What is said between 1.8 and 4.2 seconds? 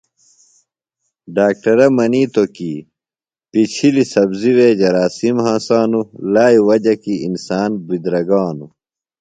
منیتوۡ کیۡ پڇھلیۡ